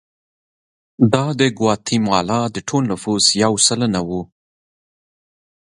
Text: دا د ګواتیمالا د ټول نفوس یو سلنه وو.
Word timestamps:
دا 1.13 1.25
د 1.39 1.41
ګواتیمالا 1.57 2.41
د 2.55 2.57
ټول 2.67 2.83
نفوس 2.91 3.25
یو 3.43 3.53
سلنه 3.67 4.01
وو. 4.07 4.21